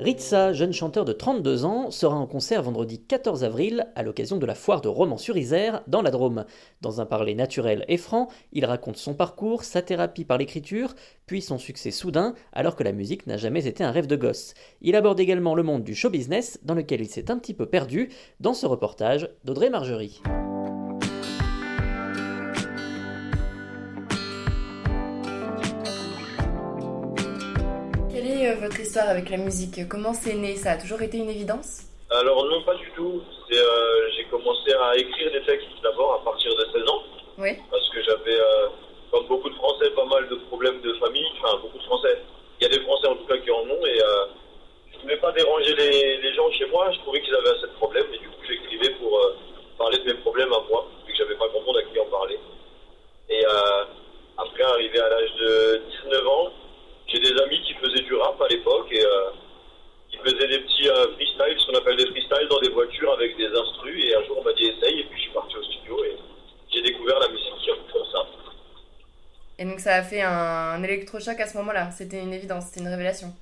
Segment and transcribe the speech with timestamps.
[0.00, 4.46] Ritza, jeune chanteur de 32 ans, sera en concert vendredi 14 avril à l'occasion de
[4.46, 6.46] la foire de Romans-sur-Isère dans la Drôme.
[6.80, 10.94] Dans un parler naturel et franc, il raconte son parcours, sa thérapie par l'écriture,
[11.26, 14.54] puis son succès soudain alors que la musique n'a jamais été un rêve de gosse.
[14.80, 17.66] Il aborde également le monde du show business dans lequel il s'est un petit peu
[17.66, 18.08] perdu
[18.40, 20.22] dans ce reportage d'Audrey Margerie.
[28.50, 30.56] Est euh, votre histoire avec la musique Comment c'est né?
[30.56, 31.82] Ça a toujours été une évidence?
[32.10, 33.22] Alors non, pas du tout.
[33.52, 37.02] Euh, j'ai commencé à écrire des textes d'abord à partir de 16 ans,
[37.38, 37.50] Oui.
[37.70, 38.68] parce que j'avais, euh,
[39.12, 41.26] comme beaucoup de Français, pas mal de problèmes de famille.
[41.40, 42.18] Enfin, beaucoup de Français.
[42.60, 44.26] Il y a des Français en tout cas qui en ont, et euh,
[44.92, 46.90] je voulais pas déranger les, les gens chez moi.
[46.92, 49.36] Je trouvais qu'ils avaient assez de problèmes, et du coup j'écrivais pour euh,
[49.78, 52.06] parler de mes problèmes à moi, vu que j'avais pas grand monde à qui en
[52.06, 52.38] parler.
[53.30, 53.84] Et euh,
[54.36, 56.48] après, arrivé à l'âge de 19 ans,
[57.06, 59.30] j'ai des amis qui faisaient du rap à l'époque, et euh,
[60.10, 63.36] qui faisaient des petits euh, freestyles, ce qu'on appelle des freestyles dans des voitures avec
[63.38, 64.04] des instrus.
[64.04, 66.16] Et un jour, on m'a dit essaye, et puis je suis parti au studio et
[66.74, 67.52] j'ai découvert la musique
[67.92, 68.26] comme ça.
[69.58, 71.90] Et donc ça a fait un, électrochoc à ce moment-là.
[71.90, 73.34] C'était une évidence, c'était une révélation.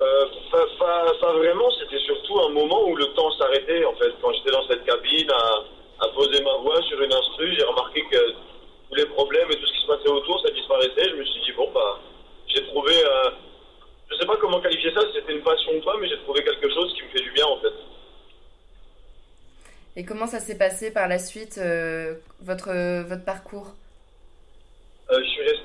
[0.00, 3.84] Euh, pas, pas, pas vraiment, c'était surtout un moment où le temps s'arrêtait.
[3.84, 7.52] En fait, quand j'étais dans cette cabine à, à poser ma voix sur une instru,
[7.58, 8.22] j'ai remarqué que
[8.88, 11.10] tous les problèmes et tout ce qui se passait autour, ça disparaissait.
[11.10, 11.98] Je me suis dit bon bah,
[12.46, 13.30] j'ai trouvé, euh,
[14.12, 16.44] je sais pas comment qualifier ça, si c'était une passion ou pas, mais j'ai trouvé
[16.44, 17.74] quelque chose qui me fait du bien en fait.
[19.96, 22.70] Et comment ça s'est passé par la suite, euh, votre,
[23.08, 23.74] votre parcours?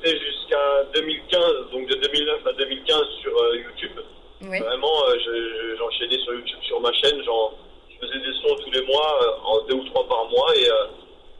[0.03, 3.99] Jusqu'à 2015, donc de 2009 à 2015 sur euh, YouTube.
[4.41, 4.59] Oui.
[4.59, 7.53] Vraiment, euh, je- je- j'enchaînais sur YouTube, sur ma chaîne, genre,
[7.89, 10.67] je faisais des sons tous les mois, euh, en deux ou trois par mois, et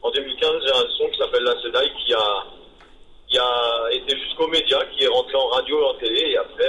[0.02, 2.44] en 2015, j'ai un son qui s'appelle La Sedai qui a,
[3.28, 6.64] qui a été jusqu'aux médias, qui est rentré en radio et en télé, et après,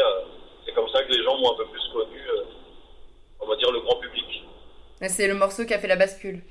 [0.65, 2.21] c'est comme ça que les gens m'ont un peu plus connu,
[3.39, 4.43] on va dire le grand public.
[5.07, 6.41] C'est le morceau qui a fait la bascule.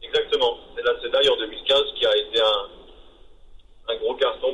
[0.00, 2.68] Exactement, c'est La Sedai en 2015 qui a été un,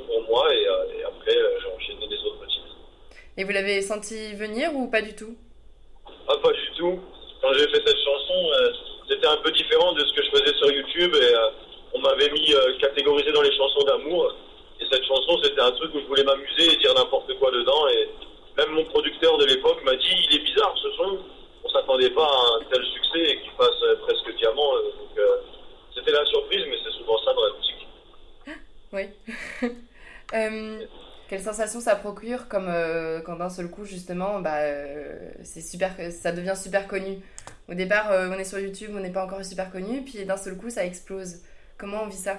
[0.07, 2.77] pour moi, et, euh, et après, euh, j'ai enchaîné les autres titres.
[3.37, 5.37] Et vous l'avez senti venir ou pas du tout?
[6.29, 7.01] Ah, pas du tout.
[7.43, 8.73] Quand j'ai fait cette chanson, euh,
[9.09, 11.35] c'était un peu différent de ce que je faisais sur YouTube et
[11.95, 14.35] on m'avait mis catégorisé dans les chansons d'amour.
[14.81, 17.89] Et cette chanson, c'était un truc où je voulais m'amuser et dire n'importe quoi dedans.
[17.89, 18.09] Et
[18.57, 21.19] même mon producteur de l'époque m'a dit il est bizarre ce son.
[21.65, 24.73] On s'attendait pas à un tel succès et qu'il fasse presque diamant.
[24.75, 25.37] donc euh,
[25.95, 27.70] c'était la surprise, mais c'est souvent ça dans la musique.
[28.93, 29.03] Oui.
[30.33, 30.79] Euh,
[31.29, 35.91] quelle sensation ça procure comme euh, quand d'un seul coup justement bah, euh, c'est super,
[36.13, 37.19] ça devient super connu?
[37.69, 40.57] Au départ on est sur YouTube, on n'est pas encore super connu, puis d'un seul
[40.57, 41.43] coup ça explose.
[41.79, 42.39] Comment on vit ça?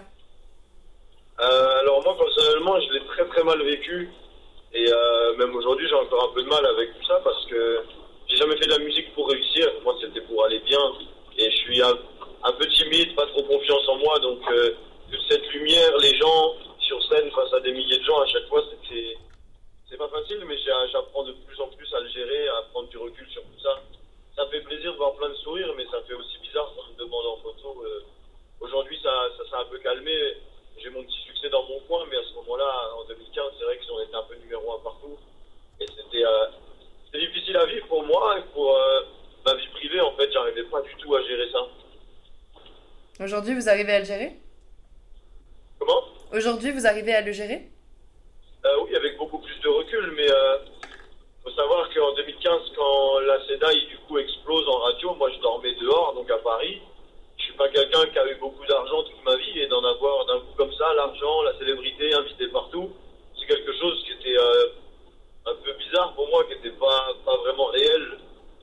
[1.37, 4.07] Alors moi personnellement je l'ai très très mal vécu
[4.73, 4.85] et
[5.37, 7.79] même aujourd'hui j'ai encore un peu de mal avec tout ça parce que
[8.29, 10.79] j'ai jamais fait de la musique pour réussir, moi c'était pour aller bien
[11.39, 11.93] et je suis un,
[12.45, 14.39] un peu timide, pas trop confiance en moi donc
[15.29, 18.63] cette lumière, les gens sur scène face à des milliers de gens à chaque fois
[18.71, 19.17] c'était
[19.89, 20.55] c'est pas facile mais
[20.91, 23.81] j'apprends de plus en plus à le gérer, à prendre du recul sur tout ça.
[24.35, 26.93] Ça fait plaisir de voir plein de sourires mais ça fait aussi bizarre quand on
[26.93, 27.83] me demande en photo.
[27.85, 28.03] euh,
[28.61, 30.15] Aujourd'hui ça, ça s'est un peu calmé,
[30.77, 33.77] j'ai mon petit succès dans mon coin, mais à ce moment-là, en 2015, c'est vrai
[33.87, 35.17] qu'on était un peu numéro un partout.
[35.79, 36.45] Et c'était euh,
[37.13, 39.01] difficile à vivre pour moi et pour euh,
[39.45, 41.67] ma vie privée, en fait, j'arrivais pas du tout à gérer ça.
[43.19, 44.31] Aujourd'hui vous arrivez à le gérer?
[46.33, 47.67] Aujourd'hui vous arrivez à le gérer?
[48.63, 50.57] Euh, Oui, avec beaucoup plus de recul, mais euh,
[51.43, 55.75] faut savoir qu'en 2015, quand la SEDAI du coup explose en radio, moi je dormais
[55.75, 56.79] dehors, donc à Paris.
[57.37, 60.25] Je suis pas quelqu'un qui a eu beaucoup d'argent toute ma vie et d'en avoir
[60.25, 62.91] d'un coup comme ça, l'argent, la célébrité, invité partout,
[63.37, 64.67] c'est quelque chose qui était euh,
[65.47, 68.07] un peu bizarre pour moi, qui n'était pas, pas vraiment réel.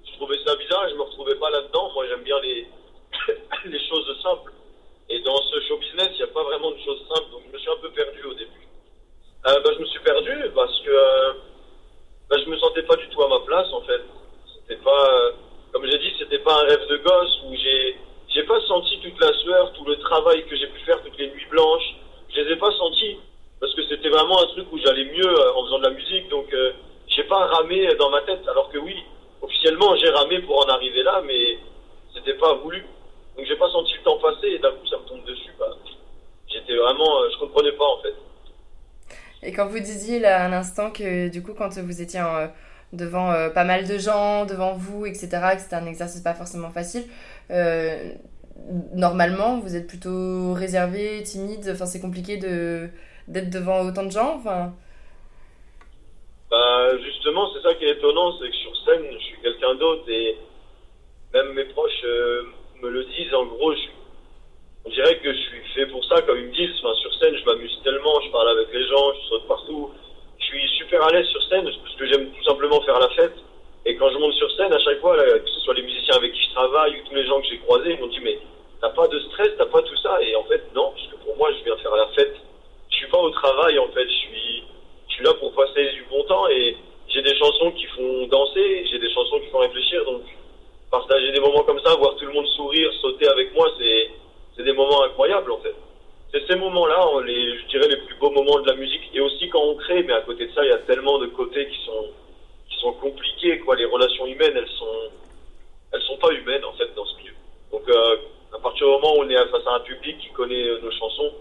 [0.06, 1.90] Je trouvais ça bizarre et je me retrouvais pas là-dedans.
[1.92, 2.66] Moi j'aime bien les,
[3.66, 4.52] les choses simples.
[18.68, 21.96] senti toute la sueur, tout le travail que j'ai pu faire, toutes les nuits blanches.
[22.34, 23.16] Je les ai pas sentis
[23.60, 26.28] parce que c'était vraiment un truc où j'allais mieux euh, en faisant de la musique.
[26.28, 26.72] Donc, euh,
[27.08, 28.46] j'ai pas ramé dans ma tête.
[28.48, 28.94] Alors que oui,
[29.42, 31.58] officiellement, j'ai ramé pour en arriver là, mais
[32.14, 32.82] c'était pas voulu.
[33.36, 35.50] Donc, j'ai pas senti le temps passer et d'un coup, ça me tombe dessus.
[35.58, 35.66] Bah,
[36.48, 38.14] j'étais vraiment, euh, je comprenais pas en fait.
[39.42, 42.48] Et quand vous disiez là un instant que du coup, quand vous étiez en
[42.92, 46.70] devant euh, pas mal de gens, devant vous, etc., que c'était un exercice pas forcément
[46.70, 47.04] facile.
[47.50, 48.12] Euh,
[48.94, 52.88] normalement, vous êtes plutôt réservé, timide, enfin c'est compliqué de
[53.28, 54.40] d'être devant autant de gens.
[56.68, 60.04] Bah justement, c'est ça qui est étonnant, c'est que sur scène, je suis quelqu'un d'autre
[60.08, 60.36] et
[61.32, 62.42] même mes proches euh,
[62.82, 63.32] me le disent.
[63.32, 63.88] En gros, je,
[64.84, 66.74] on dirait que je suis fait pour ça, comme ils me disent.
[66.76, 69.92] Sur scène, je m'amuse tellement, je parle avec les gens, je saute partout
[70.38, 73.34] je suis super à l'aise sur scène parce que j'aime tout simplement faire la fête.
[73.84, 76.32] Et quand je monte sur scène, à chaque fois, que ce soit les musiciens avec
[76.32, 78.38] qui je travaille ou tous les gens que j'ai croisés, ils m'ont dit mais
[78.80, 80.22] t'as pas de stress, t'as pas tout ça.
[80.22, 82.34] Et en fait non, parce que pour moi, je viens faire la fête.
[82.90, 84.04] Je suis pas au travail en fait.
[84.04, 84.57] Je suis,
[85.18, 86.76] suis là pour passer du bon temps et
[87.08, 90.04] j'ai des chansons qui font danser, j'ai des chansons qui font réfléchir.
[90.04, 90.22] Donc
[90.90, 94.72] partager des moments comme ça, voir tout le monde sourire, sauter avec moi, c'est, des
[94.72, 95.74] moments incroyables en fait
[96.32, 99.00] c'est ces moments-là, je dirais, les plus beaux moments de la musique.
[99.14, 101.26] Et aussi quand on crée, mais à côté de ça, il y a tellement de
[101.28, 102.04] côtés qui sont,
[102.68, 103.76] qui sont compliqués, quoi.
[103.76, 105.10] Les relations humaines, elles sont,
[105.90, 107.32] elles sont pas humaines, en fait, dans ce milieu.
[107.72, 108.16] Donc, euh,
[108.54, 111.32] à partir du moment où on est face à un public qui connaît nos chansons,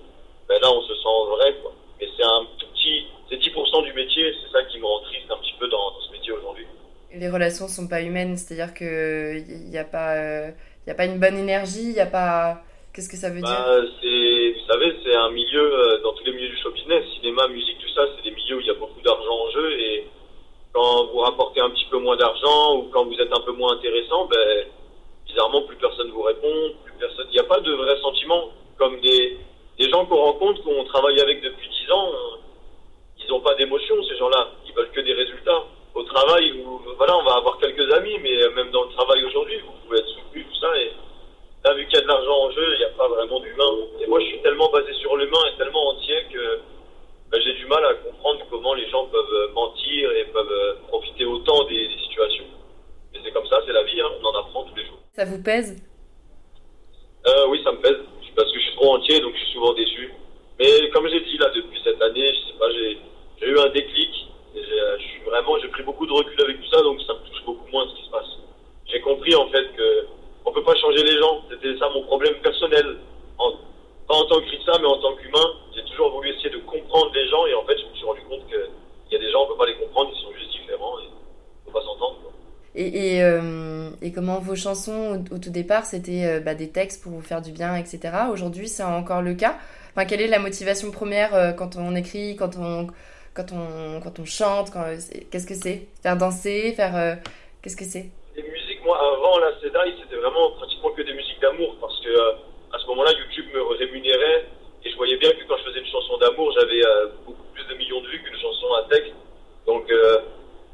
[0.47, 1.73] ben là, on se sent vrai, quoi.
[1.99, 2.45] Mais c'est un
[2.87, 5.91] petit, c'est 10% du métier, c'est ça qui me rend triste un petit peu dans,
[5.91, 6.65] dans ce métier aujourd'hui.
[7.13, 10.51] Les relations sont pas humaines, c'est-à-dire que il n'y a pas, euh,
[10.87, 12.63] a pas une bonne énergie, il n'y a pas,
[12.97, 16.23] Qu'est-ce que ça veut bah, dire c'est, Vous savez, c'est un milieu, euh, dans tous
[16.25, 18.71] les milieux du show business, cinéma, musique, tout ça, c'est des milieux où il y
[18.71, 20.07] a beaucoup d'argent en jeu et
[20.73, 23.73] quand vous rapportez un petit peu moins d'argent ou quand vous êtes un peu moins
[23.77, 24.65] intéressant, ben,
[25.27, 27.27] bizarrement, plus personne vous répond, plus personne.
[27.29, 28.49] Il n'y a pas de vrai sentiment.
[28.79, 29.37] Comme des,
[29.77, 32.11] des gens qu'on rencontre, qu'on travaille avec depuis 10 ans,
[33.27, 34.49] ils n'ont pas d'émotion, ces gens-là.
[34.67, 35.63] Ils veulent que des résultats.
[35.93, 36.63] Au travail,
[36.97, 40.07] voilà, on va avoir quelques amis, mais même dans le travail aujourd'hui, vous pouvez être
[40.07, 40.69] soutenu, tout ça.
[40.79, 40.91] Et,
[41.73, 43.71] vu qu'il y a de l'argent en jeu, il n'y a pas vraiment d'humain.
[44.01, 46.59] Et moi, je suis tellement basé sur l'humain et tellement entier que
[47.31, 50.75] ben, j'ai du mal à comprendre comment les gens peuvent euh, mentir et peuvent euh,
[50.87, 52.45] profiter autant des, situations.
[53.13, 54.99] Mais c'est comme ça, c'est la vie, hein, on en apprend tous les jours.
[55.13, 55.83] Ça vous pèse
[57.27, 57.97] euh, Oui, ça me pèse.
[58.35, 60.13] Parce que je suis trop entier, donc je suis souvent déçu.
[60.59, 64.11] Mais comme j'ai dit là, depuis cette année, je sais pas, j'ai eu un déclic.
[64.55, 67.27] Et je suis vraiment, j'ai pris beaucoup de recul avec tout ça, donc ça me
[67.29, 68.29] touche beaucoup moins ce qui se passe.
[68.85, 70.07] J'ai compris en fait que
[70.47, 71.43] on peut pas changer les gens.
[71.49, 72.97] C'était ça mon problème personnel.
[73.37, 73.51] En,
[74.07, 77.11] pas en tant que chrétien, mais en tant qu'humain, j'ai toujours voulu essayer de comprendre
[77.13, 79.43] les gens et en fait, je me suis rendu compte qu'il y a des gens,
[79.43, 81.03] on peut pas les comprendre, ils sont juste différents et
[81.63, 82.17] on peut pas s'entendre.
[82.75, 87.01] Et, et, euh, et, comment vos chansons au, tout départ, c'était euh, bah, des textes
[87.01, 87.99] pour vous faire du bien, etc.
[88.31, 89.57] Aujourd'hui, c'est encore le cas.
[89.91, 92.87] Enfin, quelle est la motivation première euh, quand on écrit, quand on,
[93.33, 94.71] quand on, quand on chante
[95.31, 95.87] Qu'est-ce que c'est?
[96.03, 97.17] Faire danser Faire
[97.61, 98.11] Qu'est-ce que c'est?
[98.85, 102.07] Moi, avant la CEDAI, c'était vraiment pratiquement que des musiques d'amour parce que
[102.73, 104.45] à ce moment-là, YouTube me rémunérait
[104.87, 107.65] et je voyais bien que quand je faisais une chanson d'amour, j'avais euh, beaucoup plus
[107.65, 109.13] de millions de vues qu'une chanson à texte.
[109.65, 110.19] Donc, euh,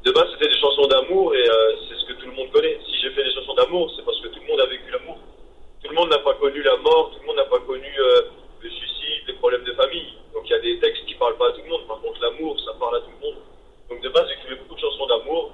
[0.04, 1.44] de base, c'était des chansons d'amour et
[1.88, 2.78] c'est ce que tout le monde connaît.
[2.86, 5.18] Si j'ai fait des chansons d'amour, c'est parce que tout le monde a vécu l'amour.
[5.82, 7.90] Tout le monde n'a pas connu la mort, tout le monde n'a pas connu
[8.60, 10.14] le suicide, les problèmes de famille.
[10.32, 11.86] Donc, il y a des textes qui parlent pas à tout le monde.
[11.88, 13.40] Par contre, l'amour, ça parle à tout le monde.
[13.90, 15.50] Donc, de base, j'écrivais beaucoup de chansons d'amour.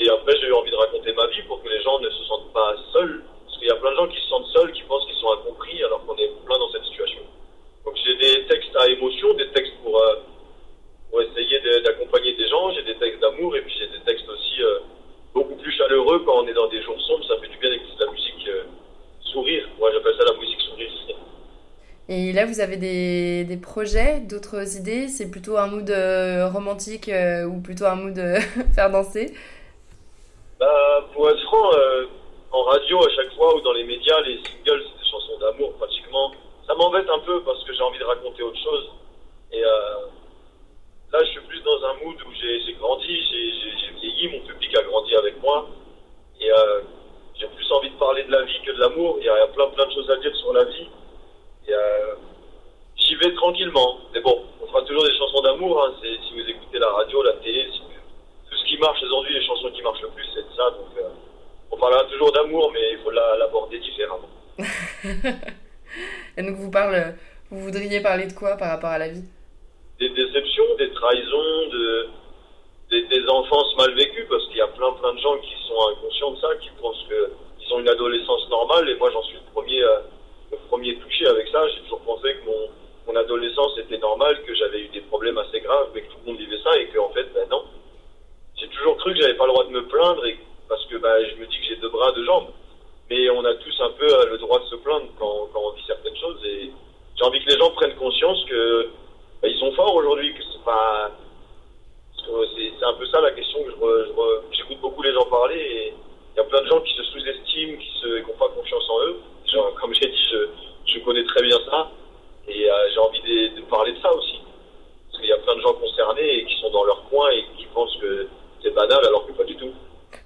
[0.00, 2.24] Et après, j'ai eu envie de raconter ma vie pour que les gens ne se
[2.24, 3.22] sentent pas seuls.
[3.46, 5.32] Parce qu'il y a plein de gens qui se sentent seuls, qui pensent qu'ils sont
[5.32, 7.22] incompris, alors qu'on est plein dans cette situation.
[7.88, 10.16] Donc j'ai des textes à émotion, des textes pour, euh,
[11.08, 14.62] pour essayer d'accompagner des gens, j'ai des textes d'amour, et puis j'ai des textes aussi
[14.62, 14.80] euh,
[15.32, 15.54] beaucoup
[16.24, 17.24] quand on est dans des jours sombres.
[17.26, 18.62] Ça fait du bien d'écouter de la musique euh,
[19.32, 19.68] sourire.
[19.78, 20.90] Moi, j'appelle ça la musique sourire.
[22.10, 25.08] Et là, vous avez des, des projets, d'autres idées?
[25.08, 25.90] C'est plutôt un mood
[26.50, 27.10] romantique
[27.46, 28.16] ou plutôt un mood
[28.74, 29.34] faire danser?
[30.58, 32.06] Bah, pour être franc, euh,
[32.50, 35.72] en radio à chaque fois ou dans les médias, les singles, c'est des chansons d'amour
[35.74, 36.32] pratiquement.
[36.66, 38.90] Ça m'embête un peu parce que j'ai envie de raconter autre chose.
[39.52, 40.10] Et euh,
[41.12, 44.82] là, je suis plus dans un mood où j'ai grandi, j'ai vieilli, mon public a
[44.82, 45.68] grandi avec moi.
[46.40, 46.80] Et euh,
[47.38, 49.16] j'ai plus envie de parler de la vie que de l'amour.
[49.20, 50.88] Il y a plein plein de choses à dire sur la vie.
[51.68, 52.14] Et euh,
[52.96, 53.98] j'y vais tranquillement.
[54.12, 55.84] Mais bon, on fera toujours des chansons d'amour.
[55.84, 55.94] Hein.
[56.02, 57.82] Si vous écoutez la radio, la télé, si
[58.68, 60.70] qui marche aujourd'hui, les chansons qui marchent le plus, c'est ça.
[60.70, 61.08] Donc, euh,
[61.70, 64.28] on parlera toujours d'amour, mais il faut l'aborder différemment.
[66.36, 67.14] Et donc, vous, parle,
[67.50, 69.24] vous voudriez parler de quoi par rapport à la vie?
[69.98, 72.08] Des déceptions, des trahisons, de,
[72.90, 76.30] des, enfances mal vécues, parce qu'il y a plein, plein de gens qui sont inconscients
[76.32, 79.84] de ça, qui pensent qu'ils ont une adolescence normale, et moi, j'en suis le premier
[95.18, 96.44] quand on vit certaines choses.
[96.44, 96.70] Et
[97.16, 98.88] j'ai envie que les gens prennent conscience que
[99.42, 101.10] bah, ils sont forts aujourd'hui, que c'est pas.
[102.16, 103.72] C'est un peu ça la question que
[104.52, 105.94] j'écoute beaucoup les gens parler et
[106.34, 109.16] il y a plein de gens qui se sous-estiment, qui n'ont pas confiance en eux.
[109.46, 110.48] Genre, comme j'ai dit, je,
[110.92, 111.90] je, connais très bien ça
[112.48, 114.40] et euh, j'ai envie de, de, parler de ça aussi.
[115.10, 117.44] Parce qu'il y a plein de gens concernés et qui sont dans leur coin et
[117.56, 118.26] qui pensent que
[118.62, 119.72] c'est banal alors que pas du tout.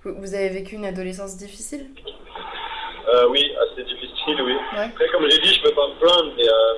[0.05, 1.91] Vous avez vécu une adolescence difficile?
[3.09, 4.55] Euh, Oui, assez difficile, oui.
[4.77, 6.75] Après, comme j'ai dit, je peux pas me plaindre, mais euh,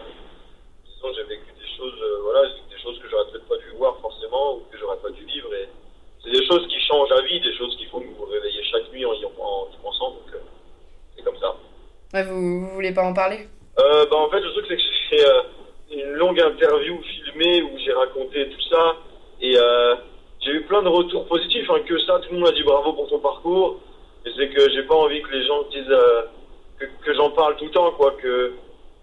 [0.87, 3.99] disons, j'ai vécu des choses, euh, voilà, des choses que j'aurais peut-être pas dû voir
[4.01, 5.53] forcément ou que j'aurais pas dû vivre.
[5.55, 5.69] Et
[6.23, 9.05] c'est des choses qui changent la vie, des choses qu'il faut vous réveiller chaque nuit
[9.05, 9.27] en y,
[9.83, 10.11] pensant.
[10.11, 10.41] Donc,
[11.17, 11.55] c'est comme ça.
[12.15, 13.47] Ouais, vous, vous voulez pas en parler?
[13.79, 15.27] Euh, bah, En fait, le truc, c'est que j'ai fait
[15.93, 18.97] une longue interview filmée où j'ai raconté tout ça.
[19.41, 19.57] Et
[20.45, 22.93] j'ai eu plein de retours positifs, hein, que ça, tout le monde m'a dit bravo
[22.93, 23.81] pour ton parcours.
[24.27, 26.23] Et c'est que j'ai pas envie que les gens disent euh,
[26.79, 28.53] que, j'en parle tout le temps, quoi, que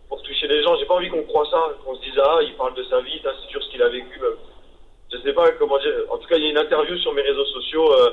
[0.07, 2.53] pour toucher les gens, j'ai pas envie qu'on croit ça, qu'on se dise ah, il
[2.55, 4.19] parle de sa vie, c'est sûr ce qu'il a vécu.
[4.21, 4.35] Euh.
[5.11, 5.93] Je sais pas comment dire.
[6.09, 8.11] En tout cas, il y a une interview sur mes réseaux sociaux euh,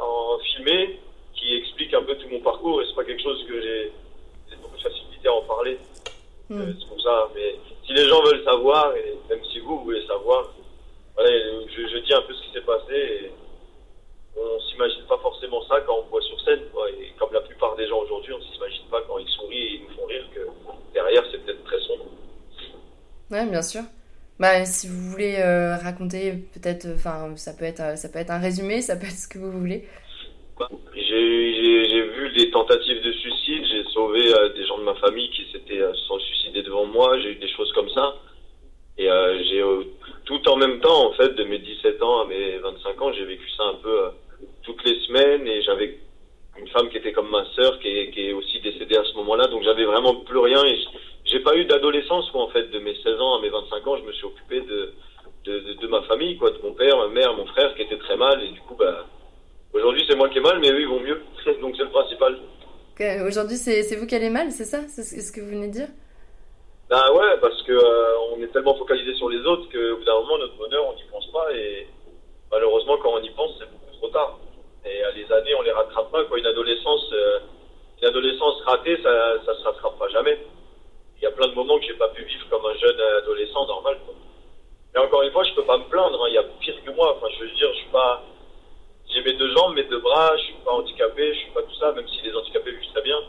[0.00, 0.98] en filmé
[1.34, 3.92] qui explique un peu tout mon parcours et c'est pas quelque chose que j'ai
[5.28, 5.78] à en parler.
[6.48, 6.72] Hmm.
[6.78, 7.28] c'est pour ça.
[7.34, 10.52] Mais si les gens veulent savoir, et même si vous voulez savoir,
[11.18, 13.32] je, dis un peu ce qui s'est passé et
[14.36, 16.60] on s'imagine pas forcément ça quand on voit sur scène.
[17.00, 19.82] Et comme la plupart des gens aujourd'hui, on s'imagine pas quand ils sourient et ils
[19.82, 20.40] nous font rire que
[20.94, 22.06] derrière c'est peut-être très sombre.
[23.30, 23.82] Ouais, bien sûr.
[24.38, 28.38] Bah, si vous voulez euh, raconter, peut-être, enfin, ça peut être, ça peut être un
[28.38, 29.86] résumé, ça peut être ce que vous voulez.
[32.40, 35.92] Des tentatives de suicide, j'ai sauvé euh, des gens de ma famille qui s'étaient euh,
[36.08, 38.14] sont suicidés devant moi, j'ai eu des choses comme ça.
[38.96, 39.08] Et
[39.48, 39.62] j'ai
[40.24, 43.26] tout en même temps, en fait, de mes 17 ans à mes 25 ans, j'ai
[43.26, 44.08] vécu ça un peu euh,
[44.62, 45.46] toutes les semaines.
[45.46, 45.98] Et j'avais
[46.58, 49.14] une femme qui était comme ma sœur qui est, qui est aussi décédée à ce
[49.16, 50.64] moment-là, donc j'avais vraiment plus rien.
[50.64, 50.78] Et
[51.26, 53.96] j'ai pas eu d'adolescence, quoi, en fait, de mes 16 ans à mes 25 ans,
[53.98, 54.94] je me suis occupé de,
[55.44, 58.16] de, de, ma famille, quoi, de mon père, ma mère, mon frère qui était très
[58.16, 58.42] mal.
[58.42, 59.04] Et du coup, bah,
[59.72, 61.20] aujourd'hui c'est moi qui ai mal, mais eux ils vont mieux,
[61.60, 62.38] donc c'est le principal.
[63.30, 64.80] Aujourd'hui c'est vous qui allez mal, c'est ça?
[64.88, 65.88] C'est ce que vous venez de dire?
[66.90, 70.18] Ben ouais, parce que euh, on est tellement focalisé sur les autres qu'au bout d'un
[70.22, 71.46] moment, notre bonheur, on n'y pense pas.
[71.54, 71.86] Et
[72.50, 74.40] malheureusement, quand on y pense, c'est beaucoup trop tard.
[74.84, 76.24] Et euh, les années, on les rattrape pas.
[76.24, 76.40] Quoi.
[76.40, 77.38] Une adolescence, euh,
[78.02, 80.44] une adolescence ratée, ça, ça se rattrapera jamais.
[81.18, 83.64] Il y a plein de moments que j'ai pas pu vivre comme un jeune adolescent
[83.68, 83.96] normal.
[84.04, 84.14] Quoi.
[84.92, 86.20] Mais encore une fois, je peux pas me plaindre.
[86.24, 86.26] Hein.
[86.30, 87.14] Il y a pire que moi.
[87.16, 88.24] Enfin, je veux dire, je suis pas.
[89.14, 90.36] J'ai mes deux jambes, mes deux bras.
[90.38, 91.34] Je suis pas handicapé.
[91.34, 91.92] Je suis pas tout ça.
[91.92, 93.20] Même si les handicapés vivent très bien,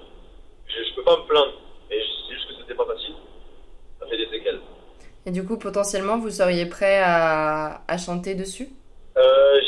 [0.66, 1.54] je, je peux pas me plaindre.
[1.92, 3.14] Et c'est juste que c'était pas facile
[4.02, 4.60] ça fait des séquelles.
[5.26, 8.68] Et du coup, potentiellement, vous seriez prêt à, à chanter dessus?
[9.18, 9.22] Euh,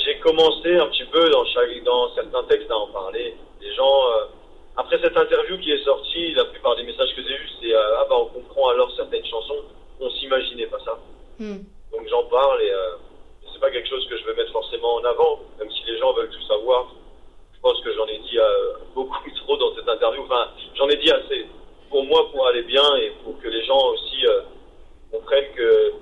[0.03, 3.35] J'ai commencé un petit peu dans, chaque, dans certains textes à en parler.
[3.61, 4.25] Les gens, euh,
[4.75, 7.99] après cette interview qui est sortie, la plupart des messages que j'ai eus, c'est euh,
[7.99, 9.63] Ah bah on comprend alors certaines chansons,
[10.01, 10.99] on s'imaginait pas ça.
[11.39, 11.63] Hmm.
[11.91, 12.71] Donc j'en parle et
[13.53, 16.11] c'est pas quelque chose que je vais mettre forcément en avant, même si les gens
[16.13, 16.91] veulent tout savoir.
[17.55, 18.37] Je pense que j'en ai dit
[18.95, 20.23] beaucoup trop dans cette interview.
[20.23, 21.45] Enfin, j'en ai dit assez
[21.93, 24.41] pour moi, pour aller bien et pour que les gens aussi euh,
[25.13, 25.93] comprennent que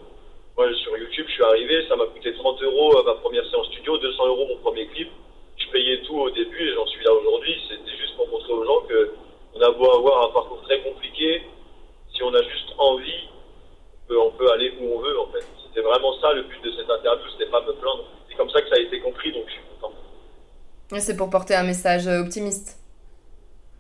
[0.58, 3.68] moi, sur YouTube, je suis arrivé, ça m'a coûté 30 euros euh, ma première séance
[3.68, 5.10] studio, 200 euros mon premier clip.
[5.58, 7.56] Je payais tout au début et j'en suis là aujourd'hui.
[7.70, 9.12] C'était juste pour montrer aux gens que
[9.54, 11.42] on a beau avoir un parcours très compliqué,
[12.16, 13.28] si on a juste envie,
[13.94, 15.46] on peut, on peut aller où on veut en fait.
[15.68, 18.06] C'était vraiment ça le but de cette interview, c'était pas me plaindre.
[18.30, 19.94] C'est comme ça que ça a été compris, donc je suis content.
[21.00, 22.80] C'est pour porter un message euh, optimiste.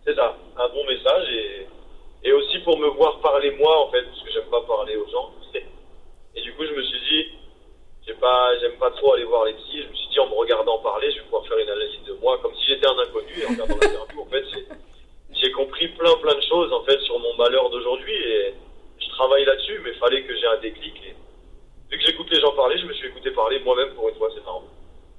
[0.06, 1.68] C'est ça, un bon message et
[2.24, 5.10] et aussi pour me voir parler moi en fait parce que j'aime pas parler aux
[5.10, 5.32] gens
[6.36, 7.26] et du coup je me suis dit
[8.06, 10.36] j'ai pas j'aime pas trop aller voir les psys je me suis dit en me
[10.36, 13.34] regardant parler je vais pouvoir faire une analyse de moi comme si j'étais un inconnu
[13.38, 14.46] et en regardant l'interview en fait
[15.34, 18.54] j'ai compris plein plein de choses en fait sur mon malheur d'aujourd'hui et
[19.00, 19.10] je
[19.92, 21.16] mais fallait que j'ai un déclic et
[21.92, 24.30] vu que j'écoute les gens parler je me suis écouté parler moi-même pour une fois
[24.34, 24.64] c'est marrant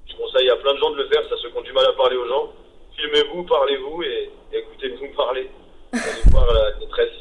[0.09, 1.93] je conseille à plein de gens de le faire ça se compte du mal à
[1.93, 2.53] parler aux gens
[2.97, 5.49] filmez-vous parlez-vous et écoutez-vous parler
[6.31, 7.11] voir la détresse.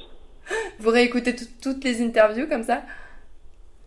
[0.79, 2.83] Vous réécoutez toutes les interviews comme ça?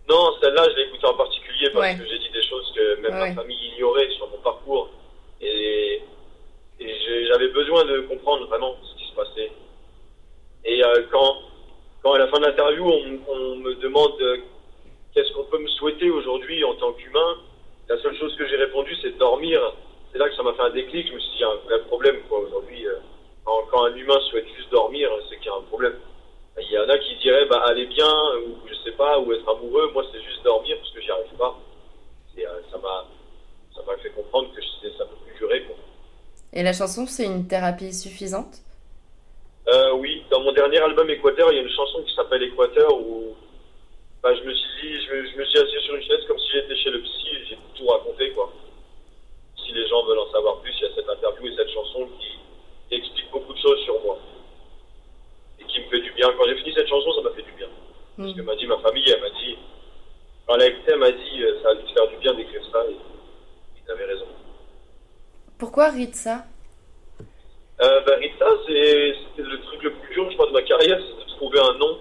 [0.07, 3.17] Non, celle-là, je l'ai écoutée en particulier parce que j'ai dit des choses que même
[3.17, 4.89] ma famille ignorait sur mon parcours.
[5.41, 6.01] Et,
[7.27, 9.51] j'avais besoin de comprendre vraiment ce qui se passait.
[10.63, 11.37] Et euh, quand,
[12.05, 14.37] quand à la fin de l'interview, on, me demande euh,
[15.11, 17.37] qu'est-ce qu'on peut me souhaiter aujourd'hui en tant qu'humain,
[17.89, 19.59] la seule chose que j'ai répondu, c'est dormir.
[20.11, 21.07] C'est là que ça m'a fait un déclic.
[21.07, 22.85] Je me suis dit, il y a un vrai problème aujourd'hui.
[22.85, 22.99] Euh
[23.45, 25.93] quand, un humain souhaite juste dormir, c'est qu'il y a un problème.
[26.59, 28.11] Il y en a qui diraient bah, aller bien,
[28.47, 29.91] ou je sais pas, ou être amoureux.
[29.93, 31.59] Moi, c'est juste dormir parce que j'y arrive pas.
[32.37, 33.05] Euh, ça m'a
[33.75, 35.65] ça m'a fait comprendre que ça peut plus durer.
[36.53, 38.64] Et la chanson, c'est une thérapie suffisante?
[39.67, 42.93] Euh, Oui, dans mon dernier album Équateur, il y a une chanson qui s'appelle Équateur
[42.95, 43.35] où
[44.23, 46.39] bah, je me suis dit, je me, je me suis assis sur une chaise comme
[46.39, 48.51] si j'étais chez le psy et j'ai tout raconté quoi.
[49.57, 52.07] Si les gens veulent en savoir plus, il y a cette interview et cette chanson
[52.19, 52.37] qui,
[52.89, 54.17] qui explique beaucoup de choses sur moi
[55.59, 56.31] et qui me fait du bien.
[56.37, 57.67] Quand j'ai fini cette chanson, ça m'a fait du bien.
[58.17, 59.57] Parce que m'a dit ma famille, elle m'a dit,
[60.47, 62.33] quand elle a écouté, elle m'a dit, euh, ça a dû te faire du bien
[62.33, 62.95] d'écrire ça et
[63.85, 64.27] il avait raison.
[65.57, 66.45] Pourquoi Ritza?
[67.81, 70.97] Euh, bah, Rita, c'est- c'était le truc le plus dur, je crois, de ma carrière,
[70.99, 71.97] c'était de trouver un nom.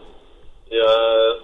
[0.70, 1.34] Et euh,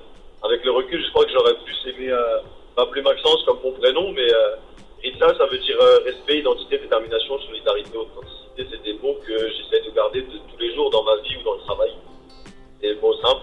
[0.42, 2.38] avec le recul, je crois que j'aurais plus aimé euh,
[2.76, 4.54] m'appeler Maxence comme mon prénom, mais euh,
[5.02, 8.66] Rita, ça veut dire euh, respect, identité, détermination, solidarité, authenticité.
[8.70, 11.42] C'est des mots que j'essaie de garder de tous les jours dans ma vie ou
[11.42, 11.92] dans le travail.
[12.80, 13.42] Des mots simples.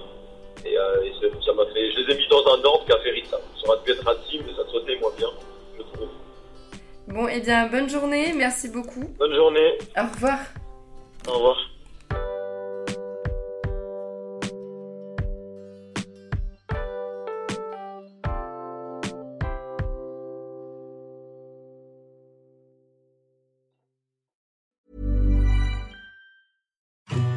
[0.65, 1.91] Et, euh, et c'est- ça m'a fait.
[1.91, 3.37] Je les ai mis dans un ordre qu'a fait Rita.
[3.61, 5.29] Ça aurait pu être Racine, mais ça sautait moins bien,
[5.77, 6.09] je trouve.
[7.07, 9.05] Bon, eh bien, bonne journée, merci beaucoup.
[9.19, 10.39] Bonne journée, Au revoir.